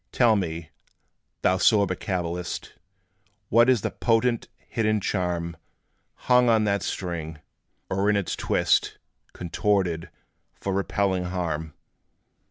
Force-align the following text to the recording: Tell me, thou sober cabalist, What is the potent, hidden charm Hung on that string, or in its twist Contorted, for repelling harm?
Tell 0.11 0.35
me, 0.35 0.71
thou 1.43 1.57
sober 1.59 1.93
cabalist, 1.93 2.73
What 3.49 3.69
is 3.69 3.81
the 3.81 3.91
potent, 3.91 4.47
hidden 4.67 4.99
charm 4.99 5.55
Hung 6.25 6.49
on 6.49 6.63
that 6.63 6.81
string, 6.81 7.37
or 7.87 8.09
in 8.09 8.15
its 8.15 8.35
twist 8.35 8.97
Contorted, 9.33 10.09
for 10.55 10.73
repelling 10.73 11.25
harm? 11.25 11.75